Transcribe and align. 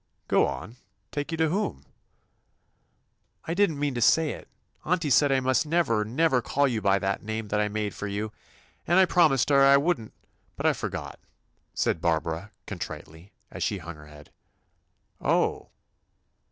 ''Go 0.27 0.47
on. 0.47 0.77
Take 1.11 1.31
you 1.31 1.37
to 1.37 1.49
whom?" 1.49 1.85
"I 3.45 3.53
did 3.53 3.69
n't 3.69 3.77
mean 3.77 3.93
to 3.93 4.01
say 4.01 4.31
it 4.31 4.47
I 4.83 4.93
Auntie 4.93 5.11
said 5.11 5.31
I 5.31 5.39
must 5.39 5.63
never, 5.63 6.03
never 6.03 6.41
call 6.41 6.67
you 6.67 6.81
by 6.81 6.97
that 6.97 7.21
name 7.21 7.49
that 7.49 7.59
I 7.61 7.67
made 7.67 7.93
for 7.93 8.07
you, 8.07 8.31
and 8.87 8.97
I 8.97 9.05
promised 9.05 9.49
her 9.49 9.61
I 9.63 9.77
would 9.77 9.99
n't, 10.01 10.11
but 10.55 10.65
I 10.65 10.73
for 10.73 10.89
got," 10.89 11.19
said 11.75 12.01
Barbara, 12.01 12.49
contritely, 12.65 13.31
as 13.51 13.61
she 13.61 13.77
hung 13.77 13.93
her 13.93 14.07
head. 14.07 14.31
"O— 15.21 15.45
h! 15.65 15.67